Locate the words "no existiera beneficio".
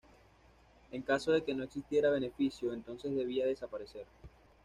1.53-2.73